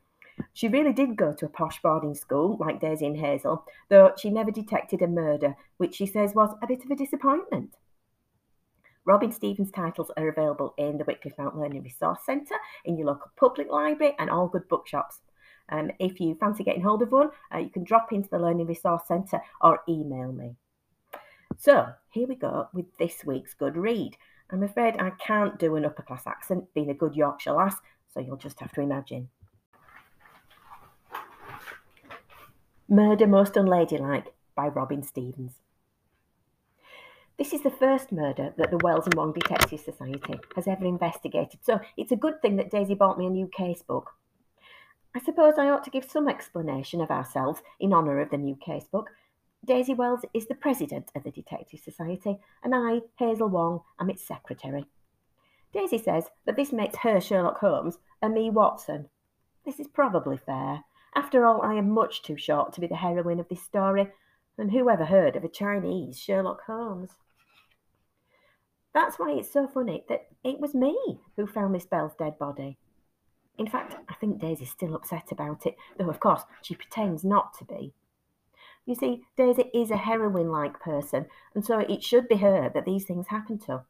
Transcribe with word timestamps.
She 0.53 0.67
really 0.67 0.93
did 0.93 1.17
go 1.17 1.33
to 1.35 1.47
a 1.47 1.51
posh 1.51 1.81
boarding 1.83 2.15
school, 2.15 2.57
like 2.59 2.81
Daisy 2.81 3.07
and 3.07 3.17
Hazel, 3.17 3.65
though 3.91 4.13
she 4.19 4.31
never 4.31 4.51
detected 4.51 5.03
a 5.03 5.07
murder, 5.07 5.55
which 5.77 5.95
she 5.95 6.07
says 6.07 6.35
was 6.35 6.57
a 6.63 6.67
bit 6.67 6.85
of 6.85 6.91
a 6.91 6.97
disappointment. 6.97 7.77
Robin 9.05 9.31
Stevens 9.31 9.71
titles 9.71 10.11
are 10.17 10.29
available 10.29 10.75
in 10.79 10.97
the 10.97 11.05
Whitcliffe 11.05 11.39
Mount 11.39 11.59
Learning 11.59 11.83
Resource 11.83 12.21
Centre, 12.25 12.57
in 12.85 12.97
your 12.97 13.09
local 13.09 13.31
public 13.37 13.69
library, 13.71 14.15
and 14.19 14.31
all 14.31 14.49
good 14.49 14.69
bookshops. 14.69 15.21
Um, 15.69 15.91
if 15.99 16.21
you 16.21 16.35
fancy 16.35 16.65
getting 16.65 16.83
hold 16.83 17.03
of 17.03 17.13
one, 17.13 17.31
uh, 17.55 17.59
you 17.59 17.71
can 17.71 17.85
drop 17.85 18.13
into 18.13 18.29
the 18.29 18.39
Learning 18.39 18.67
Resource 18.67 19.03
Centre 19.07 19.41
or 19.61 19.81
email 19.89 20.33
me. 20.33 20.57
So 21.59 21.89
here 22.11 22.27
we 22.27 22.35
go 22.35 22.69
with 22.73 22.87
this 22.99 23.25
week's 23.25 23.55
good 23.55 23.77
read. 23.77 24.17
I'm 24.51 24.63
afraid 24.63 24.97
I 24.99 25.11
can't 25.11 25.59
do 25.59 25.77
an 25.77 25.85
upper 25.85 26.03
class 26.03 26.27
accent, 26.27 26.65
being 26.75 26.91
a 26.91 26.95
good 26.95 27.15
Yorkshire 27.15 27.53
lass, 27.53 27.77
so 28.13 28.21
you'll 28.21 28.37
just 28.37 28.61
have 28.61 28.73
to 28.73 28.81
imagine. 28.81 29.29
Murder 32.89 33.27
Most 33.27 33.55
Unladylike 33.55 34.27
by 34.55 34.69
Robin 34.69 35.03
Stevens. 35.03 35.55
This 37.39 37.55
is 37.55 37.63
the 37.63 37.71
first 37.71 38.13
murder 38.13 38.53
that 38.59 38.71
the 38.71 38.79
Wells 38.83 39.07
and 39.07 39.15
Wong 39.15 39.33
Detective 39.33 39.81
Society 39.81 40.39
has 40.55 40.69
ever 40.69 40.85
investigated, 40.85 41.61
so 41.63 41.81
it's 41.97 42.13
a 42.13 42.17
good 42.17 42.43
thing 42.43 42.57
that 42.57 42.71
Daisy 42.71 42.95
bought 42.95 43.19
me 43.19 43.27
a 43.27 43.31
new 43.31 43.49
case 43.49 43.83
book. 43.83 44.11
I 45.15 45.21
suppose 45.21 45.55
I 45.59 45.69
ought 45.69 45.85
to 45.85 45.91
give 45.91 46.05
some 46.05 46.29
explanation 46.29 47.01
of 47.01 47.11
ourselves 47.11 47.63
in 47.81 47.93
honour 47.93 48.21
of 48.21 48.31
the 48.31 48.37
new 48.37 48.57
case 48.57 48.85
book, 48.85 49.11
Daisy 49.65 49.95
Wells 49.95 50.25
is 50.35 50.47
the 50.47 50.57
president 50.57 51.13
of 51.15 51.23
the 51.23 51.31
Detective 51.31 51.79
Society, 51.79 52.39
and 52.65 52.75
I, 52.75 53.03
Hazel 53.17 53.49
Wong, 53.49 53.83
am 54.01 54.11
its 54.11 54.27
secretary. 54.27 54.87
Daisy 55.73 55.99
says 55.99 56.25
that 56.47 56.57
this 56.57 56.73
makes 56.73 56.99
her 56.99 57.21
Sherlock 57.21 57.59
Holmes 57.59 57.99
and 58.21 58.35
me 58.35 58.51
Watson. 58.51 59.09
This 59.65 59.79
is 59.79 59.87
probably 59.87 60.37
fair. 60.37 60.83
After 61.15 61.47
all, 61.47 61.63
I 61.63 61.75
am 61.75 61.91
much 61.91 62.23
too 62.23 62.37
short 62.37 62.73
to 62.73 62.81
be 62.81 62.89
the 62.89 62.97
heroine 62.97 63.39
of 63.39 63.49
this 63.49 63.63
story, 63.63 64.09
and 64.59 64.73
who 64.73 64.91
ever 64.91 65.05
heard 65.05 65.37
of 65.37 65.45
a 65.45 65.49
Chinese 65.49 66.19
Sherlock 66.19 66.63
Holmes? 66.67 67.11
That's 68.93 69.17
why 69.17 69.31
it's 69.31 69.53
so 69.53 69.69
funny 69.69 70.05
that 70.09 70.27
it 70.43 70.59
was 70.59 70.75
me 70.75 71.21
who 71.37 71.47
found 71.47 71.73
Miss 71.73 71.87
Bell's 71.87 72.17
dead 72.19 72.37
body. 72.37 72.79
In 73.57 73.69
fact, 73.69 73.95
I 74.09 74.15
think 74.15 74.41
Daisy's 74.41 74.71
still 74.71 74.97
upset 74.97 75.31
about 75.31 75.67
it, 75.67 75.77
though 75.99 76.11
of 76.11 76.19
course 76.19 76.43
she 76.63 76.75
pretends 76.75 77.23
not 77.23 77.57
to 77.59 77.65
be. 77.65 77.95
You 78.85 78.95
see, 78.95 79.25
Daisy 79.37 79.71
is 79.73 79.91
a 79.91 79.97
heroine 79.97 80.51
like 80.51 80.81
person, 80.81 81.27
and 81.55 81.65
so 81.65 81.79
it 81.79 82.03
should 82.03 82.29
be 82.29 82.37
her 82.37 82.71
that 82.75 82.85
these 82.85 83.05
things 83.05 83.29
happen 83.29 83.59
to. 83.61 83.85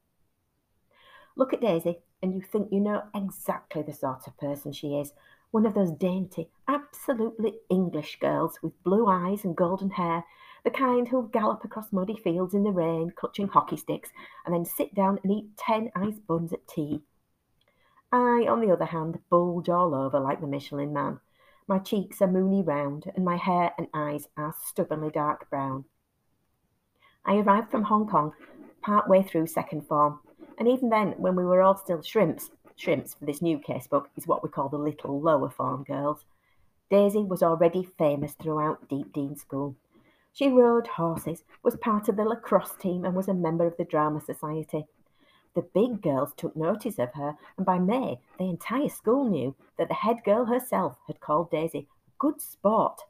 Look 1.35 1.55
at 1.55 1.63
Daisy, 1.63 1.99
and 2.23 2.35
you 2.35 2.43
think 2.43 2.69
you 2.71 2.81
know 2.81 3.05
exactly 3.15 3.83
the 3.83 3.93
sort 3.93 4.27
of 4.27 4.37
person 4.37 4.73
she 4.73 4.95
is 4.95 5.13
one 5.53 5.67
of 5.67 5.75
those 5.75 5.93
dainty, 5.93 6.49
absolutely 6.67 7.53
English 7.69 8.19
girls 8.19 8.59
with 8.63 8.83
blue 8.83 9.07
eyes 9.07 9.45
and 9.45 9.55
golden 9.55 9.91
hair, 9.91 10.25
the 10.65 10.71
kind 10.71 11.07
who'll 11.07 11.23
gallop 11.23 11.63
across 11.63 11.93
muddy 11.93 12.17
fields 12.17 12.55
in 12.55 12.65
the 12.65 12.71
rain, 12.71 13.13
clutching 13.15 13.49
hockey 13.49 13.77
sticks, 13.77 14.11
and 14.45 14.55
then 14.55 14.65
sit 14.65 14.95
down 14.95 15.21
and 15.23 15.31
eat 15.31 15.57
ten 15.59 15.91
ice 15.95 16.19
buns 16.27 16.55
at 16.55 16.67
tea. 16.67 17.03
I, 18.11 18.47
on 18.49 18.61
the 18.61 18.73
other 18.73 18.87
hand, 18.87 19.19
bulge 19.29 19.69
all 19.69 19.95
over 19.95 20.19
like 20.19 20.41
the 20.41 20.47
Michelin 20.47 20.93
man 20.93 21.21
my 21.67 21.79
cheeks 21.79 22.21
are 22.21 22.27
moony 22.27 22.63
round, 22.63 23.11
and 23.15 23.25
my 23.25 23.37
hair 23.37 23.73
and 23.79 23.89
eyes 23.95 24.29
are 24.37 24.55
stubbornly 24.65 25.11
dark 25.11 25.49
brown. 25.51 25.85
I 27.25 27.37
arrived 27.37 27.71
from 27.71 27.85
Hong 27.85 28.09
Kong 28.09 28.33
part 28.83 29.09
way 29.09 29.23
through 29.23 29.47
second 29.47 29.87
form, 29.87 30.21
and 30.59 30.69
even 30.69 30.89
then, 30.89 31.13
when 31.19 31.37
we 31.37 31.45
were 31.45 31.63
all 31.63 31.77
still 31.77 32.03
shrimps, 32.03 32.51
shrimps 32.77 33.15
for 33.15 33.25
this 33.25 33.41
new 33.41 33.59
casebook 33.59 34.07
is 34.17 34.27
what 34.27 34.43
we 34.43 34.49
call 34.49 34.69
the 34.69 34.79
little 34.79 35.21
lower 35.21 35.49
form 35.49 35.85
girls, 35.85 36.25
Daisy 36.91 37.25
was 37.25 37.43
already 37.43 37.89
famous 37.97 38.35
throughout 38.35 38.89
Deepdean 38.89 39.39
School. 39.39 39.77
She 40.33 40.49
rode 40.49 40.87
horses, 40.87 41.45
was 41.63 41.77
part 41.77 42.09
of 42.09 42.17
the 42.17 42.25
lacrosse 42.25 42.75
team, 42.77 43.05
and 43.05 43.15
was 43.15 43.29
a 43.29 43.35
member 43.35 43.67
of 43.67 43.77
the 43.77 43.85
Drama 43.85 44.21
Society. 44.21 44.87
The 45.55 45.63
big 45.63 46.01
girls 46.01 46.33
took 46.35 46.57
notice 46.57 46.99
of 46.99 47.13
her, 47.15 47.37
and 47.57 47.67
by 47.67 47.79
May 47.79 48.21
the 48.39 48.45
entire 48.45 48.89
school 48.89 49.29
knew 49.29 49.55
that 49.77 49.89
the 49.89 49.95
head 49.95 50.25
girl 50.25 50.47
herself 50.47 50.97
had 51.07 51.21
called 51.21 51.51
Daisy 51.51 51.89
a 52.09 52.11
good 52.19 52.41
sport. 52.41 53.03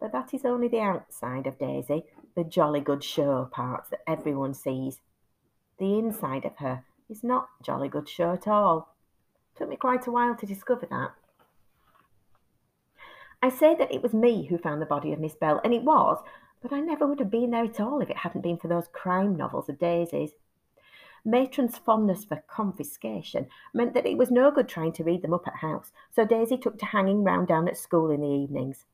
But 0.00 0.12
that 0.12 0.32
is 0.32 0.44
only 0.44 0.68
the 0.68 0.80
outside 0.80 1.46
of 1.48 1.58
Daisy, 1.58 2.04
the 2.36 2.44
jolly 2.44 2.80
good 2.80 3.02
show 3.02 3.48
part 3.50 3.90
that 3.90 4.02
everyone 4.06 4.54
sees. 4.54 5.00
The 5.78 5.98
inside 5.98 6.44
of 6.44 6.56
her 6.58 6.84
is 7.08 7.24
not 7.24 7.48
jolly 7.62 7.88
good 7.88 8.08
show 8.08 8.32
at 8.32 8.46
all. 8.46 8.94
Took 9.56 9.68
me 9.68 9.76
quite 9.76 10.06
a 10.06 10.12
while 10.12 10.36
to 10.36 10.46
discover 10.46 10.86
that. 10.86 11.12
I 13.42 13.48
say 13.48 13.74
that 13.74 13.92
it 13.92 14.02
was 14.02 14.12
me 14.14 14.46
who 14.46 14.58
found 14.58 14.80
the 14.80 14.86
body 14.86 15.12
of 15.12 15.18
Miss 15.18 15.34
Bell, 15.34 15.60
and 15.64 15.74
it 15.74 15.82
was, 15.82 16.22
but 16.60 16.72
I 16.72 16.80
never 16.80 17.06
would 17.06 17.20
have 17.20 17.30
been 17.30 17.50
there 17.50 17.64
at 17.64 17.80
all 17.80 18.00
if 18.00 18.10
it 18.10 18.18
hadn't 18.18 18.42
been 18.42 18.58
for 18.58 18.68
those 18.68 18.88
crime 18.92 19.36
novels 19.36 19.68
of 19.68 19.78
Daisy's. 19.78 20.32
Matron's 21.28 21.76
fondness 21.76 22.24
for 22.24 22.42
confiscation 22.48 23.48
meant 23.74 23.92
that 23.92 24.06
it 24.06 24.16
was 24.16 24.30
no 24.30 24.50
good 24.50 24.66
trying 24.66 24.92
to 24.92 25.04
read 25.04 25.20
them 25.20 25.34
up 25.34 25.46
at 25.46 25.56
house, 25.56 25.92
so 26.10 26.24
Daisy 26.24 26.56
took 26.56 26.78
to 26.78 26.86
hanging 26.86 27.22
round 27.22 27.48
down 27.48 27.68
at 27.68 27.76
school 27.76 28.10
in 28.10 28.22
the 28.22 28.26
evenings. 28.26 28.86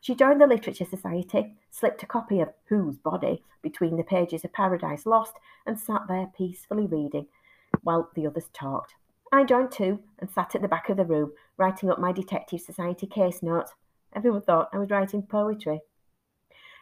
She 0.00 0.14
joined 0.14 0.40
the 0.40 0.46
Literature 0.46 0.84
Society, 0.84 1.56
slipped 1.68 2.04
a 2.04 2.06
copy 2.06 2.38
of 2.38 2.52
Whose 2.66 2.98
Body 2.98 3.42
between 3.62 3.96
the 3.96 4.04
pages 4.04 4.44
of 4.44 4.52
Paradise 4.52 5.06
Lost, 5.06 5.40
and 5.66 5.76
sat 5.76 6.02
there 6.06 6.30
peacefully 6.36 6.86
reading 6.86 7.26
while 7.82 8.10
the 8.14 8.28
others 8.28 8.48
talked. 8.52 8.94
I 9.32 9.42
joined 9.42 9.72
too 9.72 9.98
and 10.20 10.30
sat 10.30 10.54
at 10.54 10.62
the 10.62 10.68
back 10.68 10.88
of 10.88 10.98
the 10.98 11.04
room, 11.04 11.32
writing 11.56 11.90
up 11.90 11.98
my 11.98 12.12
Detective 12.12 12.60
Society 12.60 13.08
case 13.08 13.42
notes. 13.42 13.72
Everyone 14.14 14.42
thought 14.42 14.70
I 14.72 14.78
was 14.78 14.90
writing 14.90 15.22
poetry. 15.22 15.80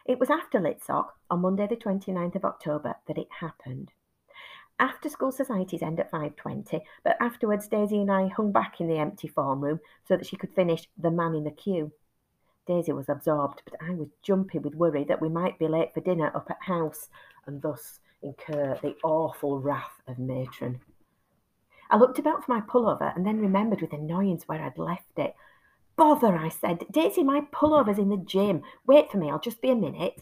It 0.05 0.19
was 0.19 0.29
after 0.29 0.59
Litsock, 0.59 1.07
on 1.31 1.41
Monday 1.41 1.65
the 1.65 1.75
29th 1.75 2.35
of 2.35 2.45
October, 2.45 2.97
that 3.07 3.17
it 3.17 3.29
happened. 3.39 3.93
After 4.79 5.09
school 5.09 5.33
societies 5.33 5.81
end 5.81 5.99
at 5.99 6.09
5.20, 6.09 6.81
but 7.03 7.17
afterwards 7.19 7.67
Daisy 7.67 7.99
and 7.99 8.09
I 8.09 8.27
hung 8.27 8.53
back 8.53 8.79
in 8.79 8.87
the 8.87 8.97
empty 8.97 9.27
form 9.27 9.61
room 9.61 9.81
so 10.07 10.15
that 10.15 10.25
she 10.25 10.37
could 10.37 10.55
finish 10.55 10.87
The 10.97 11.11
Man 11.11 11.35
in 11.35 11.43
the 11.43 11.51
Queue. 11.51 11.91
Daisy 12.65 12.93
was 12.93 13.09
absorbed, 13.09 13.61
but 13.65 13.75
I 13.81 13.91
was 13.91 14.07
jumpy 14.21 14.57
with 14.57 14.75
worry 14.75 15.03
that 15.05 15.21
we 15.21 15.27
might 15.27 15.59
be 15.59 15.67
late 15.67 15.93
for 15.93 15.99
dinner 15.99 16.31
up 16.33 16.49
at 16.49 16.61
house 16.61 17.09
and 17.45 17.61
thus 17.61 17.99
incur 18.21 18.77
the 18.81 18.95
awful 19.03 19.59
wrath 19.59 20.01
of 20.07 20.17
matron. 20.17 20.79
I 21.89 21.97
looked 21.97 22.19
about 22.19 22.45
for 22.45 22.53
my 22.53 22.61
pullover 22.61 23.13
and 23.15 23.25
then 23.25 23.41
remembered 23.41 23.81
with 23.81 23.91
annoyance 23.91 24.47
where 24.47 24.61
I'd 24.61 24.77
left 24.77 25.17
it. 25.17 25.35
Bother, 25.97 26.37
I 26.37 26.49
said. 26.49 26.85
Daisy, 26.91 27.23
my 27.23 27.41
pullover's 27.51 27.97
in 27.97 28.09
the 28.09 28.17
gym. 28.17 28.61
Wait 28.85 29.11
for 29.11 29.17
me, 29.17 29.29
I'll 29.29 29.39
just 29.39 29.61
be 29.61 29.71
a 29.71 29.75
minute. 29.75 30.21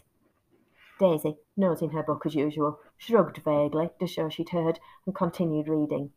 Daisy, 0.98 1.36
nosing 1.56 1.90
her 1.90 2.02
book 2.02 2.26
as 2.26 2.34
usual, 2.34 2.80
shrugged 2.96 3.38
vaguely 3.44 3.90
to 4.00 4.06
show 4.06 4.28
she'd 4.28 4.50
heard 4.50 4.80
and 5.06 5.14
continued 5.14 5.68
reading. 5.68 6.10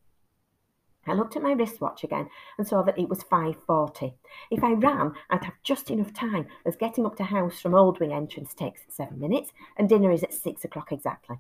I 1.08 1.14
looked 1.14 1.36
at 1.36 1.42
my 1.42 1.54
wristwatch 1.54 2.04
again 2.04 2.30
and 2.58 2.68
saw 2.68 2.84
that 2.84 2.98
it 2.98 3.10
was 3.10 3.24
5.40. 3.24 4.14
If 4.52 4.64
I 4.64 4.74
ran, 4.74 5.14
I'd 5.30 5.46
have 5.46 5.62
just 5.64 5.90
enough 5.90 6.14
time, 6.14 6.48
as 6.66 6.76
getting 6.76 7.06
up 7.06 7.16
to 7.18 7.24
house 7.24 7.60
from 7.60 7.74
Old 7.74 8.00
Wing 8.00 8.14
entrance 8.14 8.54
takes 8.54 8.82
seven 8.88 9.20
minutes, 9.20 9.52
and 9.78 9.90
dinner 9.90 10.12
is 10.12 10.24
at 10.24 10.34
six 10.34 10.64
o'clock 10.64 10.92
exactly. 10.92 11.38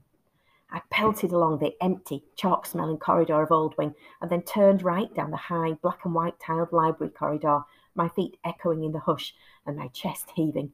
I 0.72 0.82
pelted 0.90 1.32
along 1.32 1.60
the 1.60 1.76
empty, 1.84 2.24
chalk 2.36 2.66
smelling 2.66 2.98
corridor 2.98 3.42
of 3.42 3.52
Old 3.52 3.78
Wing 3.78 3.94
and 4.22 4.32
then 4.32 4.42
turned 4.42 4.84
right 4.84 5.14
down 5.14 5.30
the 5.30 5.38
high, 5.38 5.74
black 5.74 6.06
and 6.06 6.14
white 6.14 6.40
tiled 6.40 6.72
library 6.72 7.12
corridor, 7.12 7.64
my 7.94 8.08
feet 8.08 8.38
echoing 8.46 8.84
in 8.84 8.94
the 8.94 9.00
hush 9.00 9.36
and 9.66 9.76
my 9.76 9.90
chest 9.90 10.32
heaving. 10.34 10.72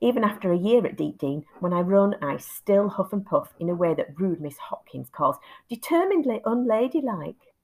Even 0.00 0.24
after 0.24 0.52
a 0.52 0.58
year 0.58 0.84
at 0.86 0.96
Deepdean, 0.96 1.44
when 1.60 1.72
I 1.72 1.80
run, 1.80 2.16
I 2.22 2.36
still 2.36 2.88
huff 2.88 3.12
and 3.12 3.24
puff 3.24 3.54
in 3.58 3.70
a 3.70 3.74
way 3.74 3.94
that 3.94 4.18
rude 4.20 4.40
Miss 4.40 4.58
Hopkins 4.58 5.08
calls 5.10 5.36
determinedly 5.68 6.40
unladylike. 6.44 7.54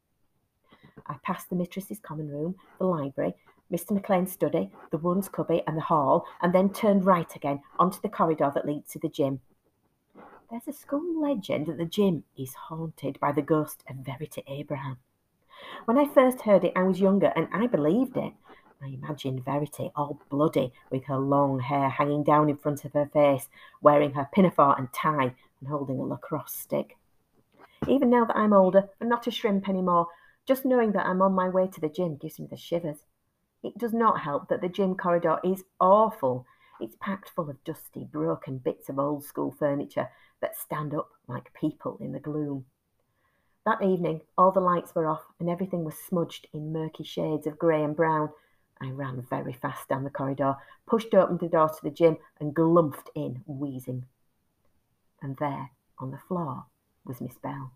I 1.06 1.16
passed 1.22 1.50
the 1.50 1.56
mistress's 1.56 2.00
common 2.00 2.28
room, 2.28 2.56
the 2.78 2.86
library, 2.86 3.34
Mr. 3.70 3.98
McLean's 3.98 4.32
study, 4.32 4.70
the 4.90 4.98
woman's 4.98 5.28
cubby, 5.28 5.62
and 5.66 5.76
the 5.76 5.82
hall, 5.82 6.26
and 6.40 6.54
then 6.54 6.70
turned 6.72 7.04
right 7.04 7.34
again 7.34 7.60
onto 7.78 8.00
the 8.00 8.08
corridor 8.08 8.50
that 8.54 8.66
leads 8.66 8.92
to 8.92 8.98
the 8.98 9.08
gym. 9.08 9.40
There's 10.50 10.68
a 10.68 10.72
school 10.72 11.22
legend 11.22 11.66
that 11.66 11.78
the 11.78 11.86
gym 11.86 12.24
is 12.36 12.54
haunted 12.54 13.18
by 13.20 13.32
the 13.32 13.40
ghost 13.42 13.82
of 13.88 13.96
Verity 13.96 14.42
Abraham. 14.46 14.98
When 15.86 15.98
I 15.98 16.06
first 16.06 16.42
heard 16.42 16.64
it, 16.64 16.72
I 16.76 16.82
was 16.82 17.00
younger 17.00 17.32
and 17.34 17.48
I 17.52 17.66
believed 17.66 18.16
it. 18.16 18.34
I 18.82 18.88
imagined 18.88 19.44
Verity 19.44 19.92
all 19.94 20.18
bloody, 20.28 20.72
with 20.90 21.04
her 21.04 21.18
long 21.18 21.60
hair 21.60 21.88
hanging 21.88 22.24
down 22.24 22.50
in 22.50 22.56
front 22.56 22.84
of 22.84 22.92
her 22.94 23.06
face, 23.06 23.48
wearing 23.80 24.14
her 24.14 24.28
pinafore 24.32 24.76
and 24.76 24.92
tie, 24.92 25.34
and 25.60 25.68
holding 25.68 26.00
a 26.00 26.02
lacrosse 26.02 26.52
stick. 26.52 26.96
Even 27.86 28.10
now 28.10 28.24
that 28.24 28.36
I'm 28.36 28.52
older 28.52 28.88
and 29.00 29.08
not 29.08 29.26
a 29.26 29.30
shrimp 29.30 29.68
anymore. 29.68 30.08
just 30.44 30.64
knowing 30.64 30.90
that 30.92 31.06
I'm 31.06 31.22
on 31.22 31.32
my 31.32 31.48
way 31.48 31.68
to 31.68 31.80
the 31.80 31.88
gym 31.88 32.16
gives 32.16 32.40
me 32.40 32.48
the 32.50 32.56
shivers. 32.56 33.04
It 33.62 33.78
does 33.78 33.92
not 33.92 34.22
help 34.22 34.48
that 34.48 34.60
the 34.60 34.68
gym 34.68 34.96
corridor 34.96 35.38
is 35.44 35.62
awful. 35.78 36.44
It's 36.80 36.96
packed 37.00 37.28
full 37.30 37.48
of 37.48 37.62
dusty, 37.62 38.04
broken 38.04 38.58
bits 38.58 38.88
of 38.88 38.98
old 38.98 39.22
school 39.24 39.52
furniture 39.52 40.08
that 40.40 40.56
stand 40.56 40.94
up 40.94 41.10
like 41.28 41.54
people 41.54 41.96
in 42.00 42.10
the 42.10 42.18
gloom. 42.18 42.64
That 43.64 43.82
evening, 43.82 44.22
all 44.36 44.50
the 44.50 44.58
lights 44.58 44.92
were 44.92 45.06
off 45.06 45.22
and 45.38 45.48
everything 45.48 45.84
was 45.84 45.94
smudged 45.96 46.48
in 46.52 46.72
murky 46.72 47.04
shades 47.04 47.46
of 47.46 47.58
grey 47.58 47.84
and 47.84 47.94
brown. 47.94 48.30
I 48.82 48.90
ran 48.90 49.22
very 49.22 49.52
fast 49.52 49.88
down 49.88 50.04
the 50.04 50.10
corridor, 50.10 50.56
pushed 50.86 51.14
open 51.14 51.38
the 51.38 51.48
door 51.48 51.68
to 51.68 51.82
the 51.82 51.90
gym, 51.90 52.16
and 52.40 52.54
glumped 52.54 53.10
in, 53.14 53.42
wheezing. 53.46 54.06
And 55.20 55.36
there, 55.36 55.70
on 55.98 56.10
the 56.10 56.18
floor, 56.18 56.64
was 57.04 57.20
Miss 57.20 57.38
Bell. 57.38 57.72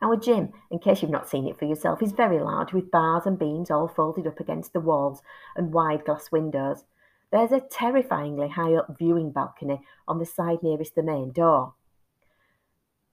Our 0.00 0.16
gym, 0.16 0.52
in 0.70 0.78
case 0.78 1.02
you've 1.02 1.10
not 1.10 1.28
seen 1.28 1.48
it 1.48 1.58
for 1.58 1.64
yourself, 1.64 2.02
is 2.02 2.12
very 2.12 2.38
large 2.38 2.72
with 2.72 2.90
bars 2.90 3.26
and 3.26 3.38
beams 3.38 3.70
all 3.70 3.88
folded 3.88 4.26
up 4.26 4.38
against 4.38 4.72
the 4.72 4.80
walls 4.80 5.22
and 5.56 5.72
wide 5.72 6.04
glass 6.04 6.30
windows. 6.30 6.84
There's 7.32 7.52
a 7.52 7.60
terrifyingly 7.60 8.48
high 8.48 8.74
up 8.74 8.96
viewing 8.98 9.32
balcony 9.32 9.80
on 10.06 10.18
the 10.18 10.26
side 10.26 10.62
nearest 10.62 10.94
the 10.94 11.02
main 11.02 11.32
door, 11.32 11.74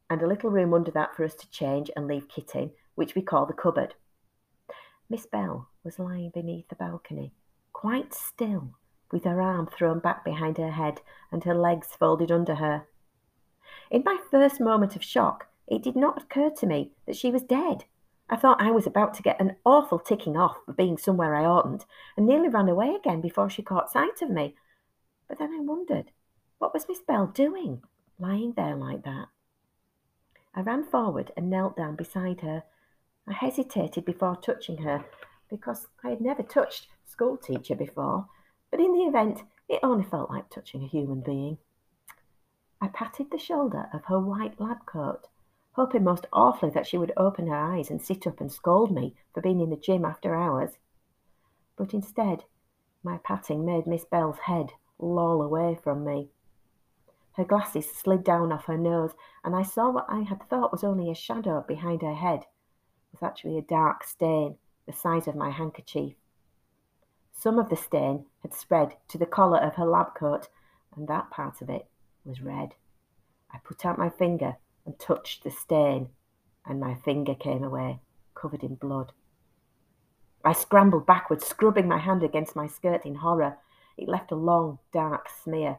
and 0.09 0.21
a 0.21 0.27
little 0.27 0.51
room 0.51 0.73
under 0.73 0.91
that 0.91 1.15
for 1.15 1.23
us 1.23 1.33
to 1.35 1.49
change 1.49 1.89
and 1.95 2.07
leave 2.07 2.27
kit 2.27 2.51
in, 2.53 2.71
which 2.95 3.15
we 3.15 3.21
call 3.21 3.45
the 3.45 3.53
cupboard. 3.53 3.95
Miss 5.11 5.25
Bell 5.25 5.67
was 5.83 5.99
lying 5.99 6.29
beneath 6.29 6.69
the 6.69 6.75
balcony, 6.75 7.33
quite 7.73 8.13
still, 8.13 8.75
with 9.11 9.25
her 9.25 9.41
arm 9.41 9.67
thrown 9.67 9.99
back 9.99 10.23
behind 10.23 10.57
her 10.57 10.71
head 10.71 11.01
and 11.33 11.43
her 11.43 11.53
legs 11.53 11.87
folded 11.87 12.31
under 12.31 12.55
her. 12.55 12.87
In 13.89 14.03
my 14.05 14.17
first 14.31 14.61
moment 14.61 14.95
of 14.95 15.03
shock, 15.03 15.47
it 15.67 15.83
did 15.83 15.97
not 15.97 16.23
occur 16.23 16.49
to 16.51 16.65
me 16.65 16.93
that 17.05 17.17
she 17.17 17.29
was 17.29 17.43
dead. 17.43 17.83
I 18.29 18.37
thought 18.37 18.61
I 18.61 18.71
was 18.71 18.87
about 18.87 19.13
to 19.15 19.21
get 19.21 19.41
an 19.41 19.57
awful 19.65 19.99
ticking 19.99 20.37
off 20.37 20.55
for 20.65 20.71
being 20.71 20.97
somewhere 20.97 21.35
I 21.35 21.43
oughtn't, 21.43 21.85
and 22.15 22.25
nearly 22.25 22.47
ran 22.47 22.69
away 22.69 22.95
again 22.95 23.19
before 23.19 23.49
she 23.49 23.61
caught 23.61 23.91
sight 23.91 24.21
of 24.21 24.29
me. 24.29 24.55
But 25.27 25.39
then 25.39 25.51
I 25.53 25.59
wondered, 25.59 26.11
what 26.57 26.73
was 26.73 26.87
Miss 26.87 27.01
Bell 27.01 27.27
doing, 27.27 27.83
lying 28.17 28.53
there 28.53 28.77
like 28.77 29.03
that? 29.03 29.27
I 30.55 30.61
ran 30.61 30.85
forward 30.85 31.33
and 31.35 31.49
knelt 31.49 31.75
down 31.75 31.97
beside 31.97 32.39
her. 32.39 32.63
I 33.27 33.33
hesitated 33.33 34.05
before 34.05 34.35
touching 34.35 34.77
her, 34.77 35.05
because 35.49 35.87
I 36.03 36.09
had 36.09 36.21
never 36.21 36.43
touched 36.43 36.87
school 37.05 37.37
teacher 37.37 37.75
before, 37.75 38.27
but 38.69 38.79
in 38.79 38.93
the 38.93 39.03
event, 39.03 39.43
it 39.69 39.79
only 39.83 40.03
felt 40.03 40.29
like 40.29 40.49
touching 40.49 40.83
a 40.83 40.87
human 40.87 41.21
being. 41.21 41.57
I 42.81 42.87
patted 42.87 43.31
the 43.31 43.37
shoulder 43.37 43.89
of 43.93 44.05
her 44.05 44.19
white 44.19 44.59
lab 44.59 44.85
coat 44.85 45.27
hoping 45.73 46.03
most 46.03 46.25
awfully 46.33 46.71
that 46.71 46.85
she 46.85 46.97
would 46.97 47.13
open 47.15 47.47
her 47.47 47.55
eyes 47.55 47.89
and 47.89 48.01
sit 48.01 48.27
up 48.27 48.41
and 48.41 48.51
scold 48.51 48.91
me 48.91 49.15
for 49.33 49.41
being 49.41 49.61
in 49.61 49.69
the 49.69 49.75
gym 49.75 50.03
after 50.03 50.35
hours. 50.35 50.71
But 51.77 51.93
instead, 51.93 52.43
my 53.03 53.19
patting 53.23 53.65
made 53.65 53.87
Miss 53.87 54.05
Bell's 54.05 54.39
head 54.39 54.73
loll 54.99 55.41
away 55.41 55.79
from 55.81 56.03
me. 56.03 56.29
Her 57.33 57.45
glasses 57.45 57.89
slid 57.89 58.23
down 58.23 58.51
off 58.51 58.65
her 58.65 58.77
nose, 58.77 59.11
and 59.43 59.55
I 59.55 59.63
saw 59.63 59.89
what 59.89 60.05
I 60.09 60.21
had 60.21 60.43
thought 60.49 60.73
was 60.73 60.83
only 60.83 61.09
a 61.09 61.15
shadow 61.15 61.63
behind 61.65 62.01
her 62.01 62.13
head 62.13 62.45
was 63.11 63.23
actually 63.23 63.57
a 63.57 63.61
dark 63.61 64.03
stain 64.03 64.57
the 64.87 64.93
size 64.93 65.27
of 65.27 65.35
my 65.35 65.49
handkerchief. 65.49 66.13
Some 67.33 67.59
of 67.59 67.69
the 67.69 67.75
stain 67.75 68.25
had 68.41 68.53
spread 68.53 68.97
to 69.07 69.17
the 69.17 69.25
collar 69.25 69.57
of 69.57 69.75
her 69.75 69.85
lab 69.85 70.15
coat, 70.15 70.47
and 70.95 71.07
that 71.07 71.29
part 71.29 71.61
of 71.61 71.69
it 71.69 71.87
was 72.23 72.41
red. 72.41 72.75
I 73.53 73.57
put 73.63 73.85
out 73.85 73.97
my 73.97 74.09
finger 74.09 74.57
and 74.85 74.97
touched 74.99 75.43
the 75.43 75.51
stain, 75.51 76.09
and 76.65 76.79
my 76.79 76.95
finger 76.95 77.35
came 77.35 77.63
away, 77.63 77.99
covered 78.35 78.63
in 78.63 78.75
blood. 78.75 79.13
I 80.43 80.53
scrambled 80.53 81.05
backward, 81.05 81.41
scrubbing 81.41 81.87
my 81.87 81.99
hand 81.99 82.23
against 82.23 82.55
my 82.55 82.67
skirt 82.67 83.05
in 83.05 83.15
horror. 83.15 83.57
It 83.97 84.09
left 84.09 84.31
a 84.31 84.35
long, 84.35 84.79
dark 84.91 85.27
smear, 85.29 85.77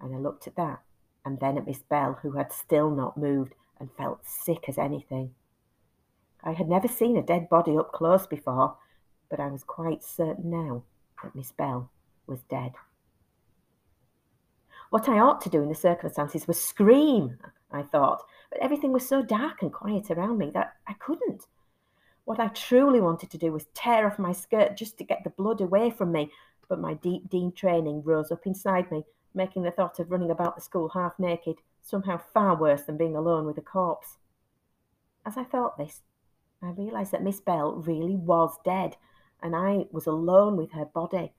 and 0.00 0.14
I 0.14 0.18
looked 0.18 0.46
at 0.46 0.56
that, 0.56 0.82
and 1.24 1.40
then 1.40 1.58
at 1.58 1.66
Miss 1.66 1.82
Bell, 1.82 2.18
who 2.22 2.32
had 2.32 2.52
still 2.52 2.90
not 2.90 3.16
moved 3.16 3.54
and 3.80 3.90
felt 3.92 4.24
sick 4.24 4.68
as 4.68 4.78
anything. 4.78 5.34
I 6.46 6.52
had 6.52 6.68
never 6.68 6.88
seen 6.88 7.16
a 7.16 7.22
dead 7.22 7.48
body 7.48 7.76
up 7.76 7.92
close 7.92 8.26
before, 8.26 8.76
but 9.30 9.40
I 9.40 9.48
was 9.48 9.64
quite 9.64 10.04
certain 10.04 10.50
now 10.50 10.84
that 11.22 11.34
Miss 11.34 11.52
Bell 11.52 11.90
was 12.26 12.42
dead. 12.42 12.72
What 14.90 15.08
I 15.08 15.18
ought 15.18 15.40
to 15.40 15.48
do 15.48 15.62
in 15.62 15.70
the 15.70 15.74
circumstances 15.74 16.46
was 16.46 16.62
scream, 16.62 17.38
I 17.72 17.82
thought, 17.82 18.22
but 18.50 18.60
everything 18.60 18.92
was 18.92 19.08
so 19.08 19.22
dark 19.22 19.62
and 19.62 19.72
quiet 19.72 20.10
around 20.10 20.36
me 20.38 20.50
that 20.52 20.74
I 20.86 20.92
couldn't. 20.92 21.46
What 22.26 22.38
I 22.38 22.48
truly 22.48 23.00
wanted 23.00 23.30
to 23.30 23.38
do 23.38 23.50
was 23.50 23.66
tear 23.74 24.06
off 24.06 24.18
my 24.18 24.32
skirt 24.32 24.76
just 24.76 24.98
to 24.98 25.04
get 25.04 25.24
the 25.24 25.30
blood 25.30 25.62
away 25.62 25.90
from 25.90 26.12
me, 26.12 26.30
but 26.68 26.78
my 26.78 26.94
Deepdean 26.94 27.56
training 27.56 28.02
rose 28.04 28.30
up 28.30 28.46
inside 28.46 28.90
me, 28.90 29.04
making 29.34 29.62
the 29.62 29.70
thought 29.70 29.98
of 29.98 30.10
running 30.10 30.30
about 30.30 30.56
the 30.56 30.62
school 30.62 30.90
half 30.90 31.18
naked 31.18 31.56
somehow 31.82 32.20
far 32.32 32.54
worse 32.54 32.82
than 32.82 32.96
being 32.96 33.16
alone 33.16 33.46
with 33.46 33.58
a 33.58 33.62
corpse. 33.62 34.18
As 35.26 35.36
I 35.36 35.44
thought 35.44 35.78
this, 35.78 36.02
I 36.64 36.70
realised 36.70 37.12
that 37.12 37.22
Miss 37.22 37.40
Bell 37.40 37.74
really 37.74 38.16
was 38.16 38.56
dead, 38.64 38.96
and 39.42 39.54
I 39.54 39.86
was 39.90 40.06
alone 40.06 40.56
with 40.56 40.72
her 40.72 40.84
body. 40.84 41.32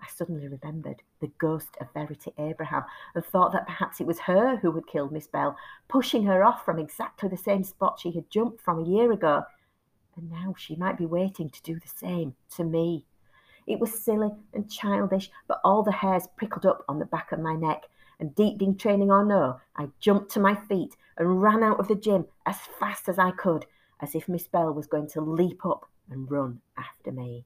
I 0.00 0.06
suddenly 0.08 0.46
remembered 0.46 1.02
the 1.20 1.32
ghost 1.38 1.76
of 1.80 1.92
Verity 1.94 2.32
Abraham 2.38 2.84
and 3.14 3.24
thought 3.24 3.52
that 3.52 3.66
perhaps 3.66 4.00
it 4.00 4.06
was 4.06 4.20
her 4.20 4.56
who 4.56 4.72
had 4.72 4.86
killed 4.86 5.12
Miss 5.12 5.26
Bell, 5.26 5.56
pushing 5.88 6.24
her 6.24 6.44
off 6.44 6.64
from 6.64 6.78
exactly 6.78 7.28
the 7.28 7.36
same 7.36 7.64
spot 7.64 7.98
she 7.98 8.12
had 8.12 8.30
jumped 8.30 8.60
from 8.60 8.80
a 8.80 8.86
year 8.86 9.10
ago. 9.12 9.44
And 10.16 10.30
now 10.30 10.54
she 10.56 10.76
might 10.76 10.98
be 10.98 11.06
waiting 11.06 11.48
to 11.48 11.62
do 11.62 11.80
the 11.80 11.88
same 11.88 12.34
to 12.56 12.64
me. 12.64 13.06
It 13.66 13.80
was 13.80 14.04
silly 14.04 14.30
and 14.52 14.70
childish, 14.70 15.30
but 15.48 15.60
all 15.64 15.82
the 15.82 15.90
hairs 15.90 16.28
prickled 16.36 16.66
up 16.66 16.84
on 16.86 16.98
the 16.98 17.06
back 17.06 17.32
of 17.32 17.40
my 17.40 17.56
neck. 17.56 17.84
And 18.20 18.34
Deepdean 18.34 18.78
training 18.78 19.10
or 19.10 19.24
no, 19.24 19.58
I 19.76 19.88
jumped 19.98 20.30
to 20.32 20.40
my 20.40 20.54
feet 20.54 20.96
and 21.16 21.42
ran 21.42 21.62
out 21.62 21.80
of 21.80 21.88
the 21.88 21.94
gym 21.94 22.26
as 22.46 22.58
fast 22.78 23.08
as 23.08 23.18
I 23.18 23.30
could, 23.30 23.66
as 24.00 24.14
if 24.14 24.28
Miss 24.28 24.46
Bell 24.46 24.72
was 24.72 24.86
going 24.86 25.08
to 25.10 25.20
leap 25.20 25.64
up 25.64 25.86
and 26.10 26.30
run 26.30 26.60
after 26.76 27.12
me. 27.12 27.44